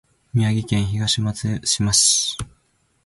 [0.33, 2.35] 宮城県東松島市